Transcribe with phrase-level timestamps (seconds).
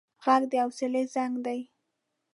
[0.23, 1.59] غږ د حوصله زنګ دی